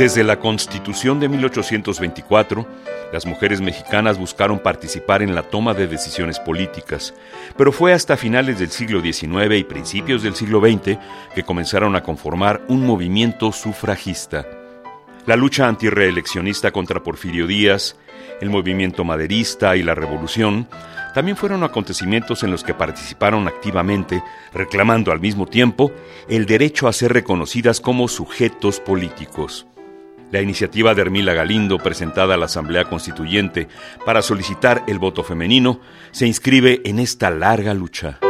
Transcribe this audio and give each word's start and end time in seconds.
Desde 0.00 0.24
la 0.24 0.38
Constitución 0.38 1.20
de 1.20 1.28
1824, 1.28 2.66
las 3.12 3.26
mujeres 3.26 3.60
mexicanas 3.60 4.16
buscaron 4.16 4.58
participar 4.58 5.20
en 5.20 5.34
la 5.34 5.42
toma 5.42 5.74
de 5.74 5.88
decisiones 5.88 6.40
políticas, 6.40 7.12
pero 7.58 7.70
fue 7.70 7.92
hasta 7.92 8.16
finales 8.16 8.58
del 8.58 8.70
siglo 8.70 9.02
XIX 9.02 9.56
y 9.58 9.64
principios 9.64 10.22
del 10.22 10.34
siglo 10.34 10.58
XX 10.58 10.96
que 11.34 11.42
comenzaron 11.42 11.96
a 11.96 12.02
conformar 12.02 12.62
un 12.68 12.86
movimiento 12.86 13.52
sufragista. 13.52 14.46
La 15.26 15.36
lucha 15.36 15.68
antireeleccionista 15.68 16.70
contra 16.70 17.02
Porfirio 17.02 17.46
Díaz, 17.46 17.94
el 18.40 18.48
movimiento 18.48 19.04
maderista 19.04 19.76
y 19.76 19.82
la 19.82 19.94
revolución 19.94 20.66
también 21.12 21.36
fueron 21.36 21.62
acontecimientos 21.62 22.42
en 22.42 22.50
los 22.50 22.64
que 22.64 22.72
participaron 22.72 23.46
activamente, 23.48 24.24
reclamando 24.54 25.12
al 25.12 25.20
mismo 25.20 25.44
tiempo 25.44 25.92
el 26.26 26.46
derecho 26.46 26.88
a 26.88 26.94
ser 26.94 27.12
reconocidas 27.12 27.82
como 27.82 28.08
sujetos 28.08 28.80
políticos. 28.80 29.66
La 30.30 30.40
iniciativa 30.40 30.94
de 30.94 31.02
Hermila 31.02 31.34
Galindo, 31.34 31.78
presentada 31.78 32.34
a 32.34 32.36
la 32.36 32.46
Asamblea 32.46 32.84
Constituyente 32.84 33.68
para 34.06 34.22
solicitar 34.22 34.84
el 34.86 34.98
voto 34.98 35.24
femenino, 35.24 35.80
se 36.12 36.26
inscribe 36.26 36.80
en 36.84 37.00
esta 37.00 37.30
larga 37.30 37.74
lucha. 37.74 38.20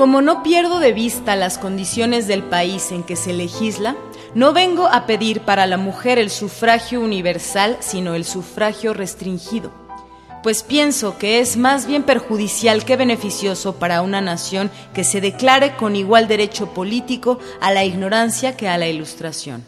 Como 0.00 0.22
no 0.22 0.42
pierdo 0.42 0.78
de 0.78 0.94
vista 0.94 1.36
las 1.36 1.58
condiciones 1.58 2.26
del 2.26 2.42
país 2.42 2.90
en 2.90 3.02
que 3.02 3.16
se 3.16 3.34
legisla, 3.34 3.96
no 4.34 4.54
vengo 4.54 4.86
a 4.86 5.04
pedir 5.04 5.42
para 5.42 5.66
la 5.66 5.76
mujer 5.76 6.18
el 6.18 6.30
sufragio 6.30 7.02
universal, 7.02 7.76
sino 7.80 8.14
el 8.14 8.24
sufragio 8.24 8.94
restringido, 8.94 9.70
pues 10.42 10.62
pienso 10.62 11.18
que 11.18 11.40
es 11.40 11.58
más 11.58 11.84
bien 11.84 12.02
perjudicial 12.02 12.86
que 12.86 12.96
beneficioso 12.96 13.74
para 13.74 14.00
una 14.00 14.22
nación 14.22 14.70
que 14.94 15.04
se 15.04 15.20
declare 15.20 15.76
con 15.76 15.94
igual 15.94 16.28
derecho 16.28 16.72
político 16.72 17.38
a 17.60 17.70
la 17.70 17.84
ignorancia 17.84 18.56
que 18.56 18.68
a 18.68 18.78
la 18.78 18.88
ilustración. 18.88 19.66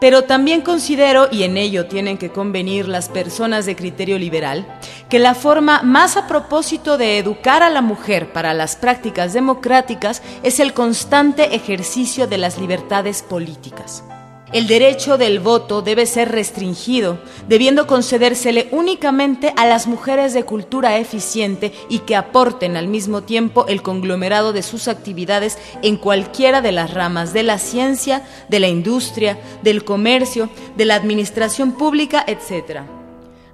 Pero 0.00 0.24
también 0.24 0.60
considero, 0.60 1.28
y 1.30 1.42
en 1.42 1.56
ello 1.56 1.86
tienen 1.86 2.18
que 2.18 2.30
convenir 2.30 2.86
las 2.86 3.08
personas 3.08 3.66
de 3.66 3.76
criterio 3.76 4.18
liberal, 4.18 4.66
que 5.08 5.18
la 5.18 5.34
forma 5.34 5.82
más 5.82 6.16
a 6.16 6.26
propósito 6.26 6.98
de 6.98 7.18
educar 7.18 7.62
a 7.62 7.70
la 7.70 7.82
mujer 7.82 8.32
para 8.32 8.54
las 8.54 8.76
prácticas 8.76 9.32
democráticas 9.32 10.22
es 10.42 10.60
el 10.60 10.72
constante 10.72 11.54
ejercicio 11.54 12.26
de 12.26 12.38
las 12.38 12.58
libertades 12.58 13.22
políticas. 13.22 14.04
El 14.50 14.66
derecho 14.66 15.18
del 15.18 15.40
voto 15.40 15.82
debe 15.82 16.06
ser 16.06 16.30
restringido, 16.30 17.18
debiendo 17.48 17.86
concedérsele 17.86 18.68
únicamente 18.70 19.52
a 19.58 19.66
las 19.66 19.86
mujeres 19.86 20.32
de 20.32 20.44
cultura 20.44 20.96
eficiente 20.96 21.74
y 21.90 21.98
que 22.00 22.16
aporten 22.16 22.78
al 22.78 22.88
mismo 22.88 23.22
tiempo 23.22 23.66
el 23.68 23.82
conglomerado 23.82 24.54
de 24.54 24.62
sus 24.62 24.88
actividades 24.88 25.58
en 25.82 25.98
cualquiera 25.98 26.62
de 26.62 26.72
las 26.72 26.94
ramas 26.94 27.34
de 27.34 27.42
la 27.42 27.58
ciencia, 27.58 28.22
de 28.48 28.60
la 28.60 28.68
industria, 28.68 29.38
del 29.62 29.84
comercio, 29.84 30.48
de 30.78 30.86
la 30.86 30.94
administración 30.94 31.72
pública, 31.72 32.24
etc. 32.26 32.80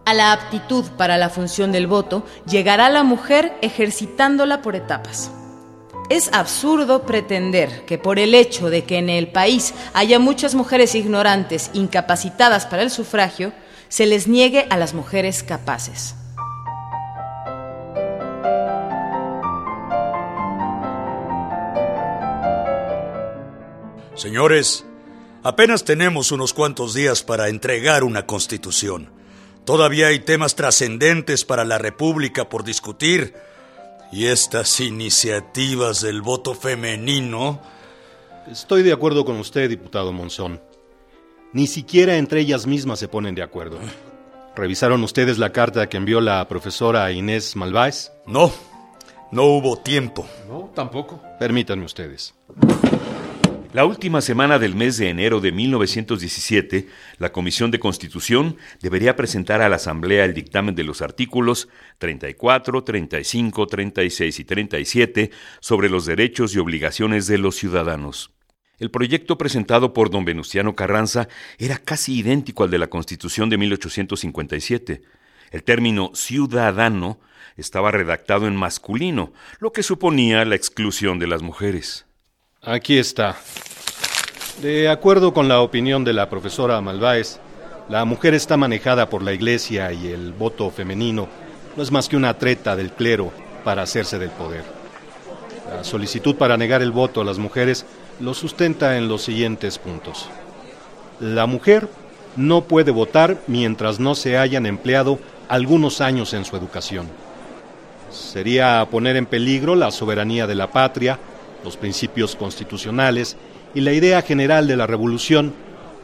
A 0.04 0.14
la 0.14 0.32
aptitud 0.32 0.84
para 0.96 1.18
la 1.18 1.28
función 1.28 1.72
del 1.72 1.88
voto 1.88 2.24
llegará 2.46 2.88
la 2.88 3.02
mujer 3.02 3.56
ejercitándola 3.62 4.62
por 4.62 4.76
etapas. 4.76 5.32
Es 6.10 6.28
absurdo 6.34 7.06
pretender 7.06 7.86
que 7.86 7.96
por 7.96 8.18
el 8.18 8.34
hecho 8.34 8.68
de 8.68 8.84
que 8.84 8.98
en 8.98 9.08
el 9.08 9.28
país 9.28 9.72
haya 9.94 10.18
muchas 10.18 10.54
mujeres 10.54 10.94
ignorantes, 10.94 11.70
incapacitadas 11.72 12.66
para 12.66 12.82
el 12.82 12.90
sufragio, 12.90 13.54
se 13.88 14.04
les 14.04 14.28
niegue 14.28 14.66
a 14.68 14.76
las 14.76 14.92
mujeres 14.92 15.42
capaces. 15.42 16.14
Señores, 24.14 24.84
apenas 25.42 25.84
tenemos 25.84 26.32
unos 26.32 26.52
cuantos 26.52 26.92
días 26.92 27.22
para 27.22 27.48
entregar 27.48 28.04
una 28.04 28.26
constitución. 28.26 29.10
Todavía 29.64 30.08
hay 30.08 30.18
temas 30.18 30.54
trascendentes 30.54 31.46
para 31.46 31.64
la 31.64 31.78
República 31.78 32.50
por 32.50 32.62
discutir 32.62 33.34
y 34.12 34.26
estas 34.26 34.80
iniciativas 34.80 36.00
del 36.00 36.22
voto 36.22 36.54
femenino... 36.54 37.60
Estoy 38.50 38.82
de 38.82 38.92
acuerdo 38.92 39.24
con 39.24 39.38
usted, 39.38 39.70
diputado 39.70 40.12
Monzón. 40.12 40.60
Ni 41.54 41.66
siquiera 41.66 42.16
entre 42.16 42.40
ellas 42.40 42.66
mismas 42.66 42.98
se 42.98 43.08
ponen 43.08 43.34
de 43.34 43.42
acuerdo. 43.42 43.78
¿Revisaron 44.54 45.02
ustedes 45.02 45.38
la 45.38 45.50
carta 45.50 45.88
que 45.88 45.96
envió 45.96 46.20
la 46.20 46.46
profesora 46.46 47.10
Inés 47.10 47.56
Malváez? 47.56 48.12
No, 48.26 48.52
no 49.30 49.44
hubo 49.44 49.78
tiempo. 49.78 50.26
No, 50.48 50.70
tampoco. 50.74 51.20
Permítanme 51.38 51.84
ustedes. 51.84 52.34
La 53.74 53.86
última 53.86 54.20
semana 54.20 54.60
del 54.60 54.76
mes 54.76 54.98
de 54.98 55.08
enero 55.08 55.40
de 55.40 55.50
1917, 55.50 56.86
la 57.18 57.32
Comisión 57.32 57.72
de 57.72 57.80
Constitución 57.80 58.56
debería 58.80 59.16
presentar 59.16 59.62
a 59.62 59.68
la 59.68 59.74
Asamblea 59.74 60.24
el 60.24 60.32
dictamen 60.32 60.76
de 60.76 60.84
los 60.84 61.02
artículos 61.02 61.68
34, 61.98 62.84
35, 62.84 63.66
36 63.66 64.38
y 64.38 64.44
37 64.44 65.30
sobre 65.58 65.90
los 65.90 66.06
derechos 66.06 66.54
y 66.54 66.60
obligaciones 66.60 67.26
de 67.26 67.38
los 67.38 67.56
ciudadanos. 67.56 68.30
El 68.78 68.92
proyecto 68.92 69.38
presentado 69.38 69.92
por 69.92 70.08
don 70.08 70.24
Venustiano 70.24 70.76
Carranza 70.76 71.26
era 71.58 71.78
casi 71.78 72.16
idéntico 72.16 72.62
al 72.62 72.70
de 72.70 72.78
la 72.78 72.86
Constitución 72.86 73.50
de 73.50 73.58
1857. 73.58 75.02
El 75.50 75.64
término 75.64 76.12
ciudadano 76.14 77.18
estaba 77.56 77.90
redactado 77.90 78.46
en 78.46 78.54
masculino, 78.54 79.32
lo 79.58 79.72
que 79.72 79.82
suponía 79.82 80.44
la 80.44 80.54
exclusión 80.54 81.18
de 81.18 81.26
las 81.26 81.42
mujeres. 81.42 82.06
Aquí 82.66 82.96
está. 82.96 83.36
De 84.62 84.88
acuerdo 84.88 85.34
con 85.34 85.48
la 85.48 85.60
opinión 85.60 86.04
de 86.04 86.12
la 86.12 86.30
profesora 86.30 86.80
Malváez, 86.80 87.38
la 87.88 88.04
mujer 88.04 88.34
está 88.34 88.56
manejada 88.56 89.10
por 89.10 89.22
la 89.22 89.32
Iglesia 89.32 89.92
y 89.92 90.06
el 90.06 90.32
voto 90.32 90.70
femenino 90.70 91.28
no 91.76 91.82
es 91.82 91.90
más 91.90 92.08
que 92.08 92.16
una 92.16 92.38
treta 92.38 92.76
del 92.76 92.92
clero 92.92 93.32
para 93.64 93.82
hacerse 93.82 94.18
del 94.18 94.30
poder. 94.30 94.62
La 95.74 95.82
solicitud 95.82 96.36
para 96.36 96.56
negar 96.56 96.82
el 96.82 96.92
voto 96.92 97.20
a 97.20 97.24
las 97.24 97.38
mujeres 97.38 97.84
lo 98.20 98.32
sustenta 98.32 98.96
en 98.96 99.08
los 99.08 99.22
siguientes 99.22 99.78
puntos. 99.78 100.28
La 101.18 101.46
mujer 101.46 101.88
no 102.36 102.62
puede 102.62 102.92
votar 102.92 103.38
mientras 103.48 103.98
no 103.98 104.14
se 104.14 104.38
hayan 104.38 104.66
empleado 104.66 105.18
algunos 105.48 106.00
años 106.00 106.32
en 106.32 106.44
su 106.44 106.56
educación. 106.56 107.08
Sería 108.10 108.86
poner 108.88 109.16
en 109.16 109.26
peligro 109.26 109.74
la 109.74 109.90
soberanía 109.90 110.46
de 110.46 110.54
la 110.54 110.70
patria, 110.70 111.18
los 111.64 111.76
principios 111.76 112.36
constitucionales 112.36 113.36
y 113.74 113.80
la 113.80 113.92
idea 113.92 114.22
general 114.22 114.66
de 114.66 114.76
la 114.76 114.86
revolución, 114.86 115.52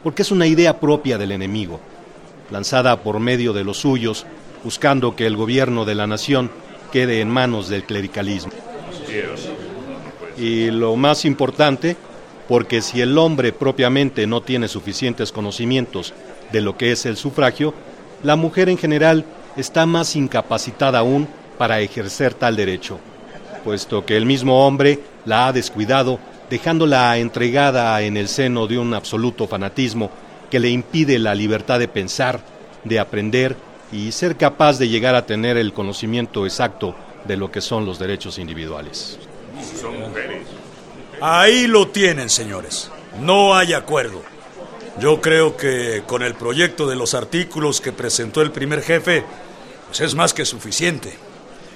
porque 0.03 0.23
es 0.23 0.31
una 0.31 0.47
idea 0.47 0.79
propia 0.79 1.17
del 1.17 1.31
enemigo, 1.31 1.79
lanzada 2.51 3.01
por 3.01 3.19
medio 3.19 3.53
de 3.53 3.63
los 3.63 3.77
suyos, 3.77 4.25
buscando 4.63 5.15
que 5.15 5.25
el 5.25 5.35
gobierno 5.35 5.85
de 5.85 5.95
la 5.95 6.07
nación 6.07 6.51
quede 6.91 7.21
en 7.21 7.29
manos 7.29 7.69
del 7.69 7.83
clericalismo. 7.83 8.51
Y 10.37 10.71
lo 10.71 10.95
más 10.95 11.25
importante, 11.25 11.95
porque 12.47 12.81
si 12.81 13.01
el 13.01 13.17
hombre 13.17 13.53
propiamente 13.53 14.27
no 14.27 14.41
tiene 14.41 14.67
suficientes 14.67 15.31
conocimientos 15.31 16.13
de 16.51 16.61
lo 16.61 16.77
que 16.77 16.91
es 16.91 17.05
el 17.05 17.15
sufragio, 17.15 17.73
la 18.23 18.35
mujer 18.35 18.69
en 18.69 18.77
general 18.77 19.25
está 19.55 19.85
más 19.85 20.15
incapacitada 20.15 20.99
aún 20.99 21.27
para 21.57 21.79
ejercer 21.79 22.33
tal 22.33 22.55
derecho, 22.55 22.99
puesto 23.63 24.05
que 24.05 24.17
el 24.17 24.25
mismo 24.25 24.65
hombre 24.65 24.99
la 25.25 25.47
ha 25.47 25.53
descuidado, 25.53 26.19
dejándola 26.51 27.17
entregada 27.17 28.01
en 28.01 28.17
el 28.17 28.27
seno 28.27 28.67
de 28.67 28.77
un 28.77 28.93
absoluto 28.93 29.47
fanatismo 29.47 30.11
que 30.49 30.59
le 30.59 30.69
impide 30.69 31.17
la 31.17 31.33
libertad 31.33 31.79
de 31.79 31.87
pensar, 31.87 32.41
de 32.83 32.99
aprender 32.99 33.55
y 33.93 34.11
ser 34.11 34.35
capaz 34.35 34.77
de 34.77 34.89
llegar 34.89 35.15
a 35.15 35.25
tener 35.25 35.55
el 35.55 35.71
conocimiento 35.71 36.45
exacto 36.45 36.93
de 37.23 37.37
lo 37.37 37.49
que 37.49 37.61
son 37.61 37.85
los 37.85 37.99
derechos 37.99 38.37
individuales. 38.37 39.17
Ahí 41.21 41.67
lo 41.67 41.87
tienen, 41.87 42.29
señores. 42.29 42.91
No 43.21 43.55
hay 43.55 43.71
acuerdo. 43.71 44.21
Yo 44.99 45.21
creo 45.21 45.55
que 45.55 46.03
con 46.05 46.21
el 46.21 46.35
proyecto 46.35 46.85
de 46.85 46.97
los 46.97 47.13
artículos 47.13 47.79
que 47.79 47.93
presentó 47.93 48.41
el 48.41 48.51
primer 48.51 48.81
jefe, 48.81 49.23
pues 49.87 50.01
es 50.01 50.15
más 50.15 50.33
que 50.33 50.43
suficiente. 50.43 51.13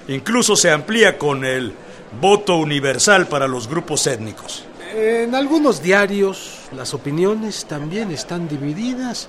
Incluso 0.10 0.58
se 0.58 0.70
amplía 0.70 1.18
con 1.18 1.46
el 1.46 1.74
voto 2.20 2.58
universal 2.58 3.28
para 3.28 3.48
los 3.48 3.68
grupos 3.68 4.08
étnicos. 4.08 4.66
En 4.96 5.36
algunos 5.36 5.82
diarios 5.82 6.60
las 6.76 6.94
opiniones 6.94 7.66
también 7.66 8.12
están 8.12 8.48
divididas. 8.48 9.28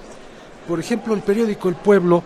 Por 0.68 0.80
ejemplo, 0.80 1.14
el 1.14 1.20
periódico 1.20 1.68
El 1.68 1.76
Pueblo 1.76 2.22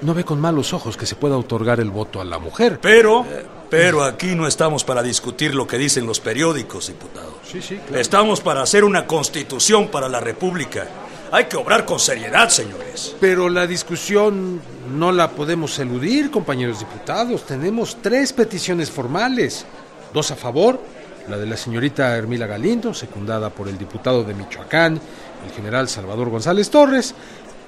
no 0.00 0.14
ve 0.14 0.24
con 0.24 0.40
malos 0.40 0.72
ojos 0.72 0.96
que 0.96 1.06
se 1.06 1.16
pueda 1.16 1.36
otorgar 1.36 1.80
el 1.80 1.90
voto 1.90 2.20
a 2.20 2.24
la 2.24 2.38
mujer. 2.38 2.78
Pero, 2.80 3.26
pero 3.68 4.04
aquí 4.04 4.34
no 4.34 4.46
estamos 4.46 4.84
para 4.84 5.02
discutir 5.02 5.54
lo 5.54 5.66
que 5.66 5.78
dicen 5.78 6.06
los 6.06 6.20
periódicos, 6.20 6.88
diputado. 6.88 7.38
Sí, 7.50 7.60
sí, 7.60 7.80
Estamos 7.94 8.40
para 8.40 8.62
hacer 8.62 8.84
una 8.84 9.06
constitución 9.06 9.88
para 9.88 10.08
la 10.08 10.20
República. 10.20 10.86
Hay 11.30 11.44
que 11.44 11.56
obrar 11.56 11.84
con 11.84 11.98
seriedad, 11.98 12.48
señores. 12.48 13.14
Pero 13.20 13.48
la 13.48 13.66
discusión 13.66 14.60
no 14.94 15.12
la 15.12 15.30
podemos 15.30 15.78
eludir, 15.78 16.30
compañeros 16.30 16.78
diputados. 16.78 17.44
Tenemos 17.44 17.98
tres 18.00 18.32
peticiones 18.32 18.90
formales. 18.90 19.66
Dos 20.12 20.30
a 20.30 20.36
favor, 20.36 20.80
la 21.28 21.36
de 21.36 21.46
la 21.46 21.56
señorita 21.56 22.16
Hermila 22.16 22.46
Galindo, 22.46 22.94
secundada 22.94 23.50
por 23.50 23.68
el 23.68 23.78
diputado 23.78 24.24
de 24.24 24.34
Michoacán, 24.34 25.00
el 25.46 25.52
general 25.54 25.88
Salvador 25.88 26.30
González 26.30 26.70
Torres, 26.70 27.14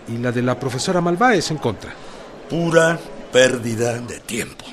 y 0.09 0.19
la 0.19 0.33
de 0.33 0.43
la 0.43 0.59
profesora 0.59 1.01
Malváez 1.01 1.51
en 1.51 1.59
contra. 1.59 1.93
Pura 2.49 2.99
pérdida 3.33 3.99
de 4.01 4.21
tiempo. 4.21 4.65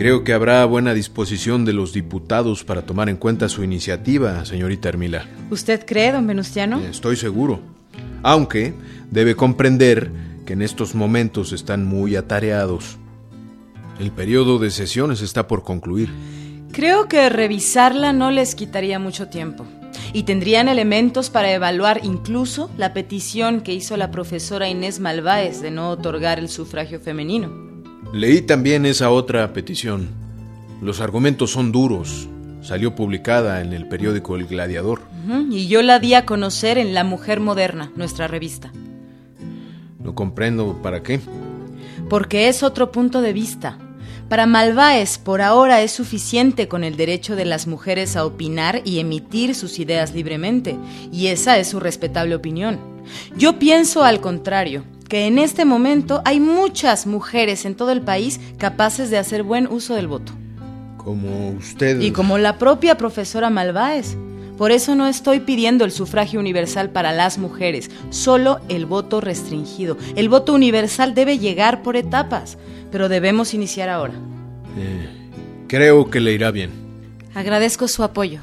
Creo 0.00 0.24
que 0.24 0.32
habrá 0.32 0.64
buena 0.64 0.94
disposición 0.94 1.66
de 1.66 1.74
los 1.74 1.92
diputados 1.92 2.64
para 2.64 2.86
tomar 2.86 3.10
en 3.10 3.18
cuenta 3.18 3.50
su 3.50 3.62
iniciativa, 3.62 4.46
señorita 4.46 4.88
Hermila. 4.88 5.26
¿Usted 5.50 5.84
cree, 5.84 6.10
don 6.10 6.26
Venustiano? 6.26 6.80
Estoy 6.80 7.16
seguro. 7.16 7.60
Aunque 8.22 8.72
debe 9.10 9.34
comprender 9.34 10.10
que 10.46 10.54
en 10.54 10.62
estos 10.62 10.94
momentos 10.94 11.52
están 11.52 11.84
muy 11.84 12.16
atareados. 12.16 12.96
El 13.98 14.10
periodo 14.10 14.58
de 14.58 14.70
sesiones 14.70 15.20
está 15.20 15.46
por 15.46 15.64
concluir. 15.64 16.08
Creo 16.72 17.06
que 17.06 17.28
revisarla 17.28 18.14
no 18.14 18.30
les 18.30 18.54
quitaría 18.54 18.98
mucho 18.98 19.28
tiempo. 19.28 19.66
Y 20.14 20.22
tendrían 20.22 20.70
elementos 20.70 21.28
para 21.28 21.52
evaluar 21.52 22.00
incluso 22.04 22.70
la 22.78 22.94
petición 22.94 23.60
que 23.60 23.74
hizo 23.74 23.98
la 23.98 24.10
profesora 24.10 24.66
Inés 24.66 24.98
Malváez 24.98 25.60
de 25.60 25.70
no 25.70 25.90
otorgar 25.90 26.38
el 26.38 26.48
sufragio 26.48 27.00
femenino. 27.00 27.69
Leí 28.12 28.42
también 28.42 28.86
esa 28.86 29.10
otra 29.10 29.52
petición. 29.52 30.08
Los 30.82 31.00
argumentos 31.00 31.52
son 31.52 31.72
duros. 31.72 32.28
Salió 32.62 32.94
publicada 32.94 33.60
en 33.62 33.72
el 33.72 33.86
periódico 33.86 34.36
El 34.36 34.46
Gladiador. 34.46 35.02
Y 35.50 35.68
yo 35.68 35.82
la 35.82 35.98
di 35.98 36.14
a 36.14 36.26
conocer 36.26 36.76
en 36.76 36.92
La 36.92 37.04
Mujer 37.04 37.40
Moderna, 37.40 37.92
nuestra 37.96 38.26
revista. 38.26 38.72
No 39.98 40.14
comprendo 40.14 40.80
para 40.82 41.02
qué. 41.02 41.20
Porque 42.08 42.48
es 42.48 42.62
otro 42.62 42.90
punto 42.90 43.20
de 43.20 43.32
vista. 43.32 43.78
Para 44.28 44.46
Malváez, 44.46 45.18
por 45.18 45.42
ahora 45.42 45.82
es 45.82 45.90
suficiente 45.90 46.68
con 46.68 46.84
el 46.84 46.96
derecho 46.96 47.34
de 47.34 47.44
las 47.44 47.66
mujeres 47.66 48.14
a 48.16 48.24
opinar 48.24 48.80
y 48.84 49.00
emitir 49.00 49.56
sus 49.56 49.80
ideas 49.80 50.14
libremente, 50.14 50.76
y 51.12 51.26
esa 51.26 51.58
es 51.58 51.68
su 51.68 51.80
respetable 51.80 52.36
opinión. 52.36 52.78
Yo 53.36 53.58
pienso 53.58 54.04
al 54.04 54.20
contrario, 54.20 54.84
que 55.10 55.26
en 55.26 55.40
este 55.40 55.64
momento 55.64 56.22
hay 56.24 56.38
muchas 56.38 57.04
mujeres 57.04 57.64
en 57.64 57.74
todo 57.74 57.90
el 57.90 58.00
país 58.00 58.40
capaces 58.58 59.10
de 59.10 59.18
hacer 59.18 59.42
buen 59.42 59.66
uso 59.66 59.96
del 59.96 60.06
voto. 60.06 60.32
Como 60.98 61.50
usted. 61.50 62.00
Y 62.00 62.12
como 62.12 62.38
la 62.38 62.58
propia 62.58 62.96
profesora 62.96 63.50
Malváez. 63.50 64.16
Por 64.56 64.70
eso 64.70 64.94
no 64.94 65.08
estoy 65.08 65.40
pidiendo 65.40 65.84
el 65.84 65.90
sufragio 65.90 66.38
universal 66.38 66.90
para 66.90 67.12
las 67.12 67.38
mujeres, 67.38 67.90
solo 68.10 68.60
el 68.68 68.86
voto 68.86 69.20
restringido. 69.20 69.96
El 70.16 70.28
voto 70.28 70.52
universal 70.52 71.14
debe 71.14 71.38
llegar 71.38 71.82
por 71.82 71.96
etapas, 71.96 72.56
pero 72.92 73.08
debemos 73.08 73.52
iniciar 73.52 73.88
ahora. 73.88 74.12
Eh, 74.78 75.08
creo 75.66 76.08
que 76.10 76.20
le 76.20 76.34
irá 76.34 76.50
bien. 76.50 76.70
Agradezco 77.34 77.88
su 77.88 78.04
apoyo. 78.04 78.42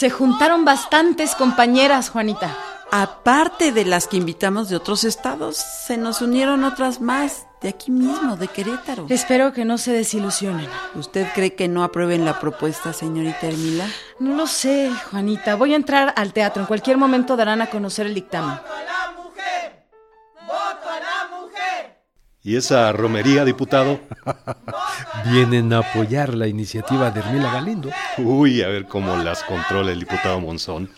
Se 0.00 0.08
juntaron 0.08 0.64
bastantes 0.64 1.34
compañeras, 1.34 2.08
Juanita. 2.08 2.56
Aparte 2.90 3.70
de 3.70 3.84
las 3.84 4.06
que 4.06 4.16
invitamos 4.16 4.70
de 4.70 4.76
otros 4.76 5.04
estados, 5.04 5.58
se 5.58 5.98
nos 5.98 6.22
unieron 6.22 6.64
otras 6.64 7.02
más 7.02 7.46
de 7.60 7.68
aquí 7.68 7.90
mismo, 7.90 8.36
de 8.36 8.48
Querétaro. 8.48 9.04
Espero 9.10 9.52
que 9.52 9.66
no 9.66 9.76
se 9.76 9.92
desilusionen. 9.92 10.66
¿Usted 10.94 11.26
cree 11.34 11.54
que 11.54 11.68
no 11.68 11.84
aprueben 11.84 12.24
la 12.24 12.40
propuesta, 12.40 12.94
señorita 12.94 13.46
Hermila? 13.46 13.86
No 14.18 14.36
lo 14.36 14.46
sé, 14.46 14.90
Juanita. 15.10 15.54
Voy 15.56 15.74
a 15.74 15.76
entrar 15.76 16.14
al 16.16 16.32
teatro. 16.32 16.62
En 16.62 16.66
cualquier 16.66 16.96
momento 16.96 17.36
darán 17.36 17.60
a 17.60 17.68
conocer 17.68 18.06
el 18.06 18.14
dictamen. 18.14 18.58
¿Y 22.42 22.56
esa 22.56 22.90
romería, 22.92 23.44
diputado? 23.44 24.00
Vienen 25.30 25.74
a 25.74 25.80
apoyar 25.80 26.32
la 26.34 26.46
iniciativa 26.46 27.10
de 27.10 27.20
Hermila 27.20 27.52
Galindo. 27.52 27.90
Uy, 28.16 28.62
a 28.62 28.68
ver 28.68 28.86
cómo 28.86 29.14
las 29.18 29.44
controla 29.44 29.92
el 29.92 30.00
diputado 30.00 30.40
Monzón. 30.40 30.88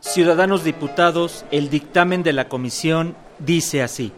Ciudadanos 0.00 0.64
diputados, 0.64 1.46
el 1.50 1.70
dictamen 1.70 2.22
de 2.22 2.34
la 2.34 2.48
comisión 2.50 3.16
dice 3.38 3.82
así. 3.82 4.12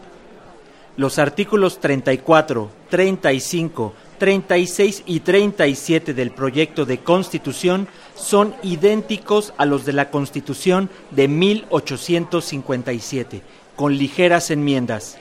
Los 0.97 1.17
artículos 1.17 1.79
34, 1.79 2.69
35, 2.89 3.93
36 4.17 5.03
y 5.05 5.19
37 5.21 6.13
del 6.13 6.31
proyecto 6.31 6.85
de 6.85 6.99
constitución 6.99 7.87
son 8.15 8.53
idénticos 8.63 9.53
a 9.57 9.65
los 9.65 9.85
de 9.85 9.93
la 9.93 10.09
Constitución 10.09 10.89
de 11.11 11.27
1857, 11.27 13.41
con 13.75 13.97
ligeras 13.97 14.51
enmiendas 14.51 15.17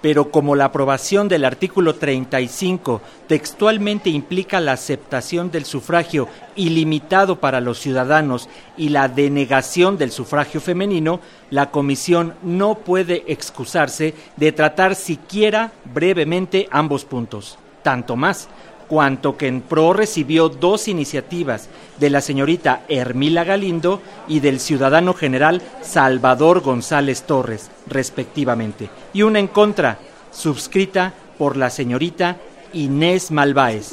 pero 0.00 0.30
como 0.30 0.56
la 0.56 0.66
aprobación 0.66 1.28
del 1.28 1.44
artículo 1.44 1.94
35 1.94 3.00
textualmente 3.26 4.10
implica 4.10 4.60
la 4.60 4.72
aceptación 4.72 5.50
del 5.50 5.64
sufragio 5.64 6.28
ilimitado 6.56 7.40
para 7.40 7.60
los 7.60 7.78
ciudadanos 7.78 8.48
y 8.76 8.88
la 8.88 9.08
denegación 9.08 9.98
del 9.98 10.10
sufragio 10.10 10.60
femenino, 10.60 11.20
la 11.50 11.70
Comisión 11.70 12.34
no 12.42 12.76
puede 12.76 13.24
excusarse 13.26 14.14
de 14.36 14.52
tratar 14.52 14.94
siquiera 14.94 15.72
brevemente 15.92 16.68
ambos 16.70 17.04
puntos. 17.04 17.58
Tanto 17.82 18.16
más 18.16 18.48
cuanto 18.90 19.36
que 19.36 19.46
en 19.46 19.60
PRO 19.60 19.92
recibió 19.92 20.48
dos 20.48 20.88
iniciativas 20.88 21.68
de 22.00 22.10
la 22.10 22.20
señorita 22.20 22.82
Hermila 22.88 23.44
Galindo 23.44 24.02
y 24.26 24.40
del 24.40 24.58
ciudadano 24.58 25.14
general 25.14 25.62
Salvador 25.80 26.60
González 26.60 27.22
Torres, 27.22 27.70
respectivamente, 27.86 28.90
y 29.12 29.22
una 29.22 29.38
en 29.38 29.46
contra, 29.46 29.98
subscrita 30.32 31.14
por 31.38 31.56
la 31.56 31.70
señorita 31.70 32.38
Inés 32.72 33.30
Malváez. 33.30 33.92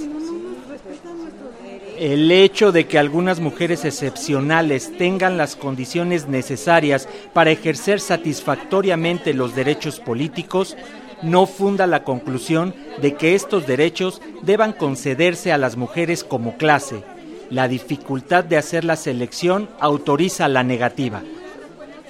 El 2.00 2.32
hecho 2.32 2.72
de 2.72 2.88
que 2.88 2.98
algunas 2.98 3.40
mujeres 3.40 3.86
excepcionales 3.86 4.98
tengan 4.98 5.38
las 5.38 5.56
condiciones 5.56 6.28
necesarias 6.28 7.08
para 7.34 7.52
ejercer 7.52 8.00
satisfactoriamente 8.00 9.34
los 9.36 9.56
derechos 9.56 10.00
políticos 10.00 10.76
no 11.22 11.46
funda 11.46 11.88
la 11.88 12.04
conclusión 12.04 12.74
de 13.02 13.16
que 13.16 13.36
estos 13.36 13.68
derechos 13.68 14.22
deban 14.42 14.74
concederse 14.74 15.52
a 15.52 15.58
las 15.58 15.78
mujeres 15.78 16.24
como 16.24 16.58
clase. 16.58 17.04
La 17.50 17.68
dificultad 17.68 18.44
de 18.44 18.58
hacer 18.58 18.84
la 18.84 18.96
selección 18.96 19.70
autoriza 19.80 20.48
la 20.48 20.64
negativa. 20.64 21.24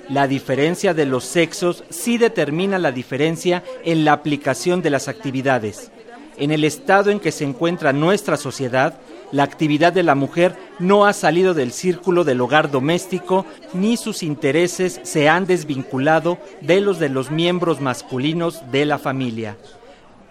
La 0.10 0.28
diferencia 0.28 0.94
de 0.94 1.06
los 1.06 1.26
sexos 1.26 1.84
sí 1.90 2.18
determina 2.18 2.80
la 2.80 2.92
diferencia 2.92 3.64
en 3.84 4.06
la 4.06 4.14
aplicación 4.14 4.82
de 4.82 4.90
las 4.90 5.08
actividades. 5.08 5.92
En 6.38 6.52
el 6.52 6.64
estado 6.64 7.12
en 7.12 7.20
que 7.20 7.32
se 7.32 7.44
encuentra 7.44 7.94
nuestra 7.94 8.38
sociedad, 8.38 9.00
la 9.32 9.44
actividad 9.44 9.94
de 9.94 10.04
la 10.04 10.16
mujer 10.16 10.56
no 10.80 11.06
ha 11.06 11.14
salido 11.14 11.54
del 11.54 11.72
círculo 11.72 12.24
del 12.24 12.42
hogar 12.42 12.72
doméstico 12.72 13.46
ni 13.74 13.98
sus 13.98 14.24
intereses 14.24 15.00
se 15.04 15.30
han 15.30 15.46
desvinculado 15.46 16.38
de 16.62 16.82
los 16.82 17.00
de 17.00 17.10
los 17.10 17.32
miembros 17.32 17.82
masculinos 17.82 18.62
de 18.72 18.86
la 18.86 18.98
familia. 18.98 19.58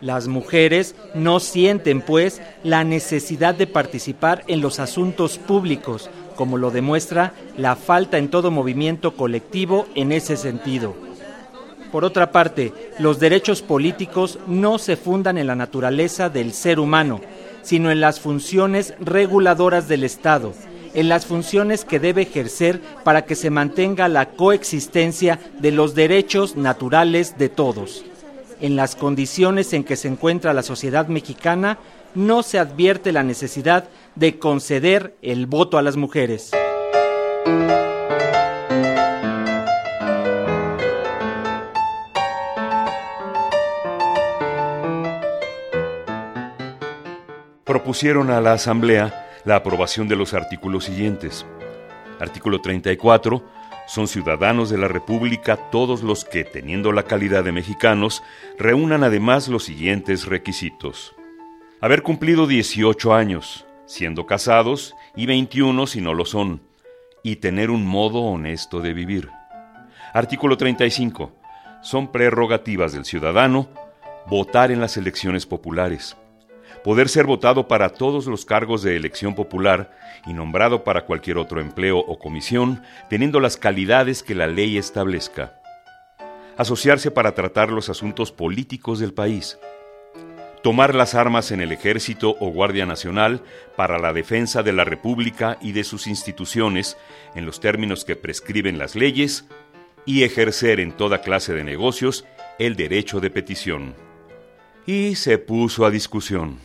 Las 0.00 0.29
mujeres 0.29 0.95
no 1.15 1.41
sienten, 1.41 2.03
pues, 2.03 2.43
la 2.62 2.85
necesidad 2.85 3.55
de 3.55 3.67
participar 3.67 4.45
en 4.47 4.61
los 4.61 4.79
asuntos 4.79 5.38
públicos, 5.38 6.11
como 6.37 6.59
lo 6.59 6.71
demuestra 6.71 7.33
la 7.57 7.76
falta 7.76 8.19
en 8.19 8.29
todo 8.29 8.50
movimiento 8.50 9.17
colectivo 9.17 9.87
en 9.95 10.12
ese 10.12 10.37
sentido. 10.37 10.95
Por 11.91 12.05
otra 12.05 12.31
parte, 12.31 12.75
los 12.99 13.19
derechos 13.19 13.62
políticos 13.62 14.38
no 14.47 14.79
se 14.79 14.97
fundan 14.97 15.38
en 15.38 15.47
la 15.47 15.55
naturaleza 15.55 16.29
del 16.29 16.53
ser 16.53 16.79
humano, 16.79 17.23
sino 17.66 17.90
en 17.90 18.00
las 18.00 18.20
funciones 18.20 18.94
reguladoras 19.00 19.88
del 19.88 20.04
Estado, 20.04 20.52
en 20.94 21.08
las 21.08 21.26
funciones 21.26 21.85
que 21.85 21.99
debe 21.99 22.23
ejercer 22.23 22.80
para 23.02 23.25
que 23.25 23.35
se 23.35 23.50
mantenga 23.50 24.08
la 24.08 24.30
coexistencia 24.30 25.40
de 25.58 25.73
los 25.73 25.96
derechos 25.96 26.54
naturales 26.54 27.38
de 27.38 27.49
todos. 27.49 28.04
En 28.61 28.76
las 28.76 28.94
condiciones 28.94 29.73
en 29.73 29.82
que 29.82 29.96
se 29.96 30.06
encuentra 30.06 30.54
la 30.54 30.62
sociedad 30.62 31.08
mexicana, 31.08 31.78
no 32.14 32.44
se 32.44 32.61
advierte 32.61 33.11
la 33.11 33.25
necesidad 33.25 33.88
de 34.14 34.38
conceder 34.38 35.16
el 35.20 35.46
voto 35.46 35.76
a 35.76 35.82
las 35.82 35.96
mujeres. 35.96 36.52
Propusieron 47.87 48.31
a 48.31 48.40
la 48.40 48.52
Asamblea 48.52 49.28
la 49.45 49.55
aprobación 49.55 50.09
de 50.09 50.16
los 50.16 50.35
artículos 50.35 50.87
siguientes. 50.87 51.47
Artículo 52.19 52.61
34. 52.61 53.45
Son 53.87 54.09
ciudadanos 54.09 54.71
de 54.71 54.76
la 54.76 54.88
República 54.88 55.71
todos 55.71 56.02
los 56.02 56.25
que, 56.25 56.43
teniendo 56.43 56.90
la 56.90 57.05
calidad 57.05 57.45
de 57.45 57.52
mexicanos, 57.52 58.25
reúnan 58.59 59.05
además 59.05 59.47
los 59.47 59.62
siguientes 59.62 60.26
requisitos. 60.26 61.14
Haber 61.81 62.02
cumplido 62.02 62.49
18 62.49 63.14
años, 63.14 63.64
siendo 63.87 64.26
casados, 64.26 64.97
y 65.14 65.26
21 65.26 65.87
si 65.87 66.00
no 66.00 66.12
lo 66.12 66.25
son, 66.25 66.62
y 67.23 67.37
tener 67.37 67.71
un 67.71 67.87
modo 67.87 68.19
honesto 68.19 68.81
de 68.81 68.95
vivir. 68.95 69.31
Artículo 70.12 70.57
35. 70.57 71.31
Son 71.83 72.11
prerrogativas 72.11 72.93
del 72.93 73.05
ciudadano 73.05 73.69
votar 74.26 74.73
en 74.73 74.81
las 74.81 74.97
elecciones 74.97 75.47
populares 75.47 76.16
poder 76.87 77.09
ser 77.09 77.26
votado 77.26 77.66
para 77.66 77.88
todos 77.88 78.26
los 78.26 78.45
cargos 78.45 78.81
de 78.81 78.95
elección 78.95 79.35
popular 79.35 79.90
y 80.25 80.33
nombrado 80.33 80.85
para 80.85 81.05
cualquier 81.05 81.37
otro 81.37 81.61
empleo 81.61 81.99
o 81.99 82.16
comisión, 82.16 82.81
teniendo 83.11 83.40
las 83.40 83.57
calidades 83.57 84.23
que 84.23 84.37
la 84.37 84.47
ley 84.47 84.78
establezca. 84.78 85.61
Asociarse 86.57 87.11
para 87.11 87.35
tratar 87.35 87.73
los 87.73 87.88
asuntos 87.88 88.31
políticos 88.31 89.00
del 89.00 89.12
país. 89.12 89.59
Tomar 90.62 90.95
las 90.95 91.16
armas 91.16 91.50
en 91.50 91.61
el 91.61 91.73
ejército 91.73 92.37
o 92.38 92.50
Guardia 92.50 92.87
Nacional 92.87 93.43
para 93.75 93.99
la 93.99 94.12
defensa 94.12 94.62
de 94.62 94.73
la 94.73 94.85
República 94.85 95.59
y 95.61 95.73
de 95.73 95.83
sus 95.83 96.07
instituciones 96.07 96.97
en 97.35 97.47
los 97.47 97.59
términos 97.59 98.05
que 98.05 98.14
prescriben 98.14 98.78
las 98.78 98.95
leyes 98.95 99.45
y 100.05 100.23
ejercer 100.23 100.78
en 100.78 100.93
toda 100.93 101.21
clase 101.21 101.52
de 101.52 101.64
negocios 101.64 102.25
el 102.61 102.76
derecho 102.76 103.19
de 103.19 103.31
petición. 103.31 103.97
Y 104.87 105.16
se 105.16 105.38
puso 105.38 105.85
a 105.85 105.90
discusión. 105.90 106.61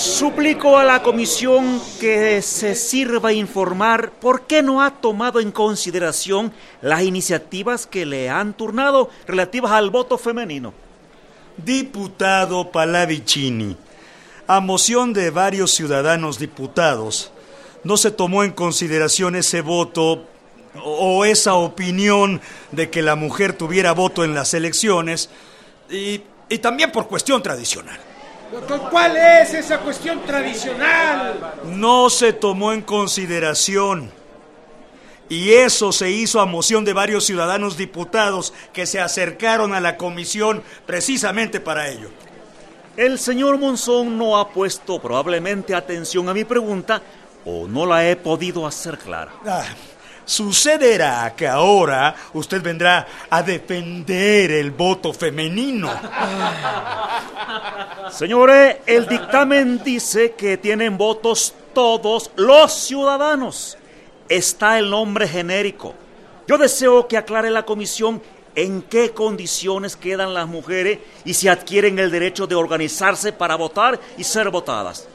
Suplico 0.00 0.78
a 0.78 0.84
la 0.84 1.02
comisión 1.02 1.78
que 2.00 2.40
se 2.40 2.74
sirva 2.74 3.34
informar 3.34 4.12
por 4.12 4.46
qué 4.46 4.62
no 4.62 4.82
ha 4.82 4.92
tomado 4.92 5.40
en 5.40 5.52
consideración 5.52 6.54
las 6.80 7.02
iniciativas 7.02 7.86
que 7.86 8.06
le 8.06 8.30
han 8.30 8.54
turnado 8.54 9.10
relativas 9.26 9.72
al 9.72 9.90
voto 9.90 10.16
femenino. 10.16 10.72
Diputado 11.58 12.70
Palavicini, 12.70 13.76
a 14.46 14.60
moción 14.60 15.12
de 15.12 15.28
varios 15.28 15.72
ciudadanos 15.72 16.38
diputados, 16.38 17.30
no 17.84 17.98
se 17.98 18.10
tomó 18.10 18.42
en 18.42 18.52
consideración 18.52 19.36
ese 19.36 19.60
voto 19.60 20.24
o 20.82 21.26
esa 21.26 21.56
opinión 21.56 22.40
de 22.72 22.88
que 22.88 23.02
la 23.02 23.16
mujer 23.16 23.52
tuviera 23.52 23.92
voto 23.92 24.24
en 24.24 24.32
las 24.32 24.54
elecciones 24.54 25.28
y 25.90 26.22
también 26.62 26.90
por 26.90 27.06
cuestión 27.06 27.42
tradicional. 27.42 28.00
¿Cuál 28.90 29.16
es 29.16 29.54
esa 29.54 29.78
cuestión 29.78 30.22
tradicional? 30.22 31.54
No 31.66 32.10
se 32.10 32.32
tomó 32.32 32.72
en 32.72 32.82
consideración. 32.82 34.10
Y 35.28 35.52
eso 35.52 35.92
se 35.92 36.10
hizo 36.10 36.40
a 36.40 36.46
moción 36.46 36.84
de 36.84 36.92
varios 36.92 37.24
ciudadanos 37.24 37.76
diputados 37.76 38.52
que 38.72 38.86
se 38.86 39.00
acercaron 39.00 39.72
a 39.72 39.80
la 39.80 39.96
comisión 39.96 40.64
precisamente 40.86 41.60
para 41.60 41.88
ello. 41.88 42.10
El 42.96 43.18
señor 43.20 43.56
Monzón 43.56 44.18
no 44.18 44.36
ha 44.36 44.48
puesto 44.48 45.00
probablemente 45.00 45.74
atención 45.74 46.28
a 46.28 46.34
mi 46.34 46.42
pregunta 46.42 47.00
o 47.44 47.68
no 47.68 47.86
la 47.86 48.08
he 48.08 48.16
podido 48.16 48.66
hacer 48.66 48.98
clara. 48.98 49.32
Ah, 49.46 49.64
Sucederá 50.30 51.34
que 51.34 51.48
ahora 51.48 52.14
usted 52.34 52.62
vendrá 52.62 53.04
a 53.28 53.42
defender 53.42 54.52
el 54.52 54.70
voto 54.70 55.12
femenino. 55.12 55.90
Señores, 58.12 58.76
el 58.86 59.08
dictamen 59.08 59.82
dice 59.82 60.34
que 60.34 60.56
tienen 60.56 60.96
votos 60.96 61.52
todos 61.74 62.30
los 62.36 62.72
ciudadanos. 62.72 63.76
Está 64.28 64.78
el 64.78 64.88
nombre 64.88 65.26
genérico. 65.26 65.96
Yo 66.46 66.58
deseo 66.58 67.08
que 67.08 67.16
aclare 67.16 67.50
la 67.50 67.64
comisión 67.64 68.22
en 68.54 68.82
qué 68.82 69.10
condiciones 69.10 69.96
quedan 69.96 70.32
las 70.32 70.46
mujeres 70.46 71.00
y 71.24 71.34
si 71.34 71.48
adquieren 71.48 71.98
el 71.98 72.12
derecho 72.12 72.46
de 72.46 72.54
organizarse 72.54 73.32
para 73.32 73.56
votar 73.56 73.98
y 74.16 74.22
ser 74.22 74.48
votadas. 74.50 75.08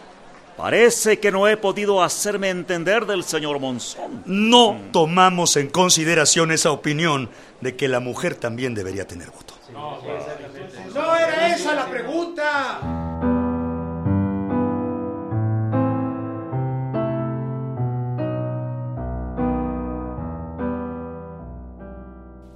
Parece 0.58 1.20
que 1.20 1.32
no 1.32 1.50
he 1.50 1.58
podido 1.58 2.02
hacerme 2.02 2.50
entender 2.50 3.06
del 3.06 3.24
señor 3.24 3.60
Monzón. 3.60 4.24
No 4.26 4.80
tomamos 4.94 5.58
en 5.58 5.68
consideración 5.68 6.52
esa 6.52 6.72
opinión 6.72 7.30
de 7.60 7.76
que 7.76 7.90
la 7.90 8.00
mujer 8.00 8.36
también 8.36 8.74
debería 8.74 9.06
tener 9.06 9.30
voto. 9.32 9.54
No 9.74 11.16
era 11.18 11.54
esa 11.54 11.76
la 11.76 11.86
pregunta. 11.88 12.80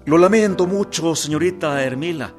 Lo 0.05 0.17
lamento 0.17 0.65
mucho, 0.65 1.15
señorita 1.15 1.83
Hermila. 1.83 2.33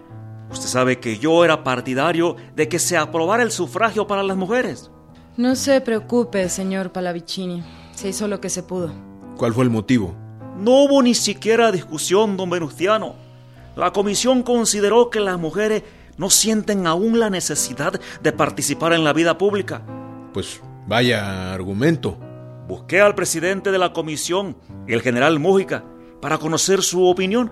Usted 0.50 0.66
sabe 0.66 0.98
que 0.98 1.18
yo 1.18 1.44
era 1.44 1.62
partidario 1.62 2.34
de 2.56 2.66
que 2.68 2.78
se 2.78 2.96
aprobara 2.96 3.42
el 3.42 3.52
sufragio 3.52 4.06
para 4.06 4.22
las 4.22 4.36
mujeres. 4.36 4.90
No 5.36 5.54
se 5.54 5.80
preocupe, 5.80 6.48
señor 6.48 6.90
Palavicini. 6.90 7.62
Se 7.94 8.08
hizo 8.08 8.26
lo 8.28 8.40
que 8.40 8.50
se 8.50 8.62
pudo. 8.62 8.90
¿Cuál 9.36 9.54
fue 9.54 9.64
el 9.64 9.70
motivo? 9.70 10.14
No 10.56 10.82
hubo 10.82 11.02
ni 11.02 11.14
siquiera 11.14 11.70
discusión, 11.72 12.36
don 12.36 12.50
Venustiano. 12.50 13.14
La 13.76 13.92
comisión 13.92 14.42
consideró 14.42 15.08
que 15.08 15.20
las 15.20 15.38
mujeres 15.38 15.84
no 16.18 16.28
sienten 16.28 16.86
aún 16.86 17.18
la 17.18 17.30
necesidad 17.30 17.98
de 18.22 18.32
participar 18.32 18.92
en 18.92 19.04
la 19.04 19.12
vida 19.12 19.38
pública. 19.38 19.82
Pues 20.34 20.60
vaya 20.86 21.54
argumento. 21.54 22.18
Busqué 22.68 23.00
al 23.00 23.14
presidente 23.14 23.70
de 23.70 23.78
la 23.78 23.92
comisión, 23.92 24.56
el 24.86 25.00
general 25.00 25.38
Mújica, 25.38 25.84
para 26.20 26.38
conocer 26.38 26.82
su 26.82 27.06
opinión. 27.06 27.50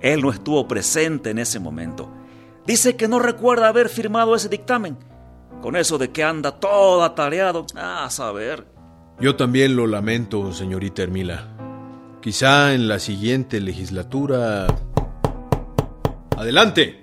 Él 0.00 0.20
no 0.20 0.30
estuvo 0.30 0.68
presente 0.68 1.30
en 1.30 1.38
ese 1.38 1.58
momento. 1.58 2.08
Dice 2.66 2.96
que 2.96 3.08
no 3.08 3.18
recuerda 3.18 3.68
haber 3.68 3.88
firmado 3.88 4.34
ese 4.34 4.48
dictamen. 4.48 4.98
Con 5.62 5.76
eso 5.76 5.98
de 5.98 6.10
que 6.10 6.22
anda 6.22 6.60
todo 6.60 7.02
atareado, 7.02 7.66
a 7.74 8.08
saber. 8.10 8.66
Yo 9.20 9.36
también 9.36 9.76
lo 9.76 9.86
lamento, 9.86 10.52
señorita 10.52 11.02
Hermila. 11.02 11.56
Quizá 12.20 12.74
en 12.74 12.88
la 12.88 12.98
siguiente 12.98 13.60
legislatura... 13.60 14.66
Adelante. 16.36 17.02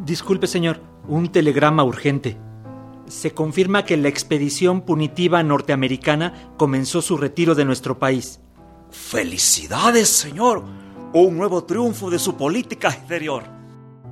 Disculpe, 0.00 0.46
señor, 0.46 0.80
un 1.06 1.30
telegrama 1.30 1.84
urgente. 1.84 2.38
Se 3.06 3.32
confirma 3.32 3.84
que 3.84 3.96
la 3.96 4.08
expedición 4.08 4.80
punitiva 4.80 5.42
norteamericana 5.42 6.52
comenzó 6.56 7.02
su 7.02 7.18
retiro 7.18 7.54
de 7.54 7.66
nuestro 7.66 7.98
país. 7.98 8.40
Felicidades, 8.90 10.08
señor. 10.08 10.64
Un 11.12 11.36
nuevo 11.36 11.64
triunfo 11.64 12.10
de 12.10 12.18
su 12.18 12.36
política 12.36 12.88
exterior. 12.88 13.61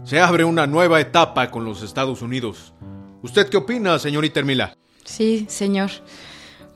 Se 0.04 0.20
abre 0.20 0.44
una 0.44 0.66
nueva 0.66 1.00
etapa 1.00 1.50
con 1.50 1.64
los 1.64 1.82
Estados 1.82 2.22
Unidos. 2.22 2.72
¿Usted 3.22 3.48
qué 3.48 3.58
opina, 3.58 3.98
señorita 3.98 4.40
Hermila? 4.40 4.74
Sí, 5.04 5.46
señor. 5.48 5.90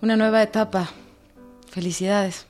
Una 0.03 0.17
nueva 0.17 0.43
etapa. 0.43 0.89
Felicidades. 1.71 2.47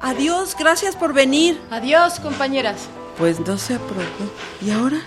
Adiós, 0.00 0.56
gracias 0.58 0.96
por 0.96 1.12
venir. 1.14 1.60
Adiós, 1.70 2.20
compañeras. 2.20 2.88
Pues 3.16 3.40
no 3.40 3.56
se 3.56 3.74
aprobó. 3.74 4.02
¿Y 4.60 4.70
ahora? 4.70 5.00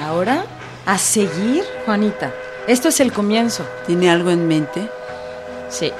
¿Ahora? 0.00 0.44
¿A 0.84 0.98
seguir, 0.98 1.64
Juanita? 1.84 2.32
Esto 2.66 2.88
es 2.88 2.98
el 2.98 3.12
comienzo. 3.12 3.64
¿Tiene 3.86 4.10
algo 4.10 4.32
en 4.32 4.48
mente? 4.48 4.88
Sí. 5.68 5.92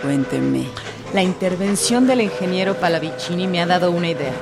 Cuénteme. 0.00 0.66
La 1.12 1.24
intervención 1.24 2.06
del 2.06 2.20
ingeniero 2.20 2.74
Palavicini 2.74 3.48
me 3.48 3.60
ha 3.60 3.66
dado 3.66 3.90
una 3.90 4.10
idea. 4.10 4.32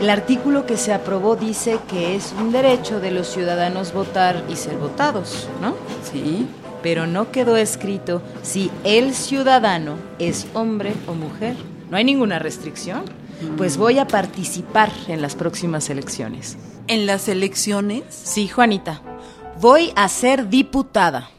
El 0.00 0.08
artículo 0.08 0.66
que 0.66 0.76
se 0.76 0.92
aprobó 0.92 1.34
dice 1.34 1.80
que 1.90 2.14
es 2.14 2.32
un 2.38 2.52
derecho 2.52 3.00
de 3.00 3.10
los 3.10 3.26
ciudadanos 3.26 3.92
votar 3.92 4.44
y 4.48 4.54
ser 4.54 4.76
votados, 4.76 5.48
¿no? 5.60 5.74
Sí. 6.12 6.46
Pero 6.80 7.08
no 7.08 7.32
quedó 7.32 7.56
escrito 7.56 8.22
si 8.42 8.70
el 8.84 9.14
ciudadano 9.14 9.96
es 10.20 10.46
hombre 10.54 10.92
o 11.08 11.14
mujer. 11.14 11.56
No 11.90 11.96
hay 11.96 12.04
ninguna 12.04 12.38
restricción. 12.38 13.02
Pues 13.56 13.76
voy 13.76 13.98
a 13.98 14.06
participar 14.06 14.92
en 15.08 15.22
las 15.22 15.34
próximas 15.34 15.90
elecciones. 15.90 16.56
¿En 16.86 17.06
las 17.06 17.28
elecciones? 17.28 18.04
Sí, 18.10 18.46
Juanita. 18.46 19.02
Voy 19.60 19.92
a 19.96 20.08
ser 20.08 20.48
diputada. 20.48 21.30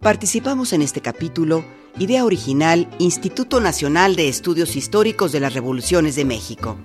Participamos 0.00 0.72
en 0.72 0.80
este 0.80 1.02
capítulo, 1.02 1.66
idea 1.98 2.24
original, 2.24 2.88
Instituto 2.98 3.60
Nacional 3.60 4.16
de 4.16 4.30
Estudios 4.30 4.74
Históricos 4.74 5.32
de 5.32 5.40
las 5.40 5.52
Revoluciones 5.52 6.16
de 6.16 6.24
México. 6.24 6.78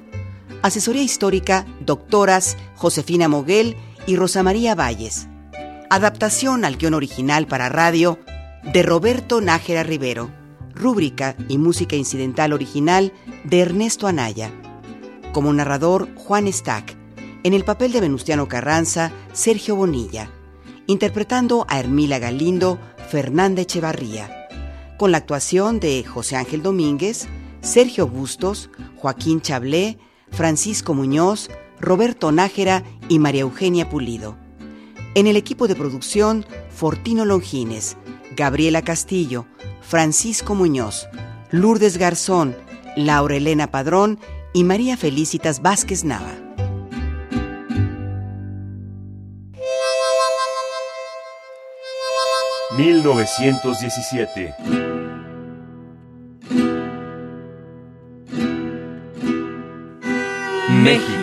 Asesoría 0.63 1.04
histórica, 1.04 1.65
doctoras 1.80 2.58
Josefina 2.76 3.30
Moguel 3.30 3.78
y 4.06 4.17
Rosa 4.17 4.43
María 4.43 4.76
Valles. 4.76 5.30
Adaptación 5.89 6.65
al 6.65 6.76
guion 6.76 6.95
original 6.95 7.48
para 7.48 7.69
radio 7.69 8.19
de 8.74 8.84
Roberto 8.84 9.39
Nájera 9.39 9.84
Rivero. 9.84 10.40
Rúbrica 10.82 11.36
y 11.48 11.60
música 11.60 11.96
incidental 11.96 12.54
original 12.54 13.13
de 13.44 13.60
Ernesto 13.60 14.08
Anaya. 14.08 14.52
Como 15.32 15.54
narrador, 15.54 16.10
Juan 16.15 16.52
Stack. 16.52 16.98
En 17.44 17.54
el 17.54 17.63
papel 17.63 17.91
de 17.91 18.02
Venustiano 18.02 18.48
Carranza, 18.48 19.12
Sergio 19.32 19.76
Bonilla. 19.76 20.32
Interpretando 20.88 21.67
a 21.70 21.80
Hermila 21.80 22.17
Galindo, 22.17 22.80
Fernanda 23.10 23.62
Echevarría. 23.62 24.48
Con 24.98 25.12
la 25.12 25.20
actuación 25.20 25.80
de 25.80 26.04
José 26.04 26.36
Ángel 26.36 26.63
Domínguez, 26.63 27.28
Sergio 27.62 28.08
Bustos, 28.08 28.72
Joaquín 28.98 29.39
Chablé, 29.39 30.00
Francisco 30.32 30.96
Muñoz, 30.96 31.52
Roberto 31.80 32.32
Nájera 32.32 32.84
y 33.08 33.20
María 33.20 33.41
Eugenia 33.41 33.88
Pulido. 33.88 34.36
En 35.13 35.28
el 35.28 35.36
equipo 35.36 35.67
de 35.67 35.76
producción, 35.76 36.44
Fortino 36.75 37.25
Longines, 37.25 37.97
Gabriela 38.36 38.81
Castillo, 38.81 39.45
Francisco 39.81 40.55
Muñoz, 40.55 41.07
Lourdes 41.51 41.97
Garzón, 41.97 42.55
Laura 42.95 43.36
Elena 43.36 43.67
Padrón 43.67 44.19
y 44.53 44.63
María 44.63 44.97
Felicitas 44.97 45.62
Vázquez 45.62 46.03
Nava. 46.03 46.31
...1917... 52.77 54.81
México. 60.84 61.20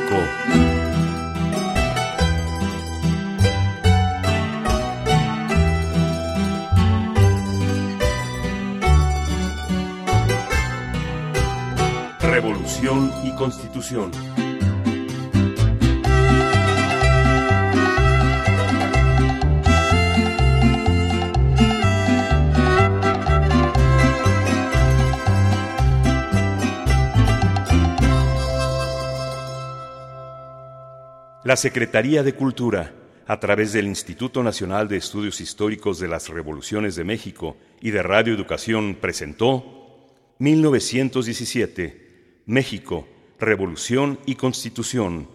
La 31.44 31.56
Secretaría 31.56 32.22
de 32.22 32.34
Cultura, 32.34 32.92
a 33.26 33.40
través 33.40 33.72
del 33.72 33.86
Instituto 33.86 34.42
Nacional 34.42 34.88
de 34.88 34.98
Estudios 34.98 35.40
Históricos 35.40 35.98
de 35.98 36.08
las 36.08 36.28
Revoluciones 36.28 36.96
de 36.96 37.04
México 37.04 37.56
y 37.80 37.92
de 37.92 38.02
Radio 38.02 38.34
Educación, 38.34 38.98
presentó 39.00 40.04
1917, 40.38 42.42
México, 42.44 43.08
Revolución 43.40 44.18
y 44.26 44.34
Constitución, 44.34 45.28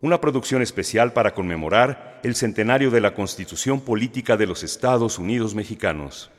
una 0.00 0.20
producción 0.20 0.62
especial 0.62 1.12
para 1.12 1.34
conmemorar 1.34 2.20
el 2.22 2.36
centenario 2.36 2.92
de 2.92 3.00
la 3.00 3.14
Constitución 3.14 3.80
Política 3.80 4.36
de 4.36 4.46
los 4.46 4.62
Estados 4.62 5.18
Unidos 5.18 5.56
Mexicanos. 5.56 6.30